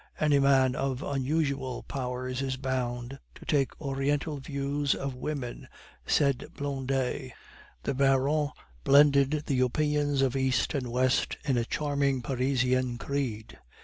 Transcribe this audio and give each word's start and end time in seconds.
"Any 0.19 0.39
man 0.39 0.75
of 0.75 1.03
unusual 1.03 1.83
powers 1.83 2.41
is 2.41 2.57
bound 2.57 3.19
to 3.35 3.45
take 3.45 3.79
Oriental 3.79 4.39
views 4.39 4.95
of 4.95 5.13
women," 5.13 5.67
said 6.07 6.47
Blondet. 6.57 7.33
"The 7.83 7.93
Baron 7.93 8.49
blended 8.83 9.43
the 9.45 9.59
opinions 9.59 10.23
of 10.23 10.35
East 10.35 10.73
and 10.73 10.91
West 10.91 11.37
in 11.43 11.55
a 11.55 11.65
charming 11.65 12.23
Parisian 12.23 12.97
creed. 12.97 13.59